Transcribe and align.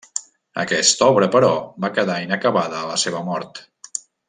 Aquesta 0.61 1.09
obra, 1.15 1.27
però, 1.35 1.51
va 1.85 1.91
quedar 1.99 2.17
inacabada 2.25 2.81
a 2.81 2.91
la 2.95 2.99
seva 3.05 3.23
mort. 3.31 3.63